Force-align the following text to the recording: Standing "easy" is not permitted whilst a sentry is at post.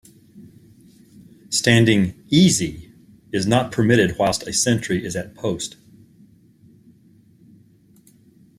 Standing 1.51 2.25
"easy" 2.31 2.91
is 3.31 3.45
not 3.45 3.71
permitted 3.71 4.17
whilst 4.17 4.41
a 4.47 4.51
sentry 4.51 5.05
is 5.05 5.15
at 5.15 5.35
post. 5.35 5.75